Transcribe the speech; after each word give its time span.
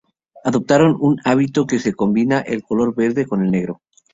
Adoptaron 0.43 0.97
un 0.99 1.13
hábito 1.29 1.61
en 1.61 1.67
que 1.67 1.77
se 1.77 1.93
combina 1.93 2.39
el 2.39 2.63
color 2.63 2.95
verde 2.95 3.27
con 3.27 3.43
el 3.45 3.51
negro. 3.51 3.81